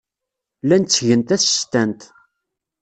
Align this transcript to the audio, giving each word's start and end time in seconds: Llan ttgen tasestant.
Llan 0.63 0.83
ttgen 0.83 1.21
tasestant. 1.23 2.01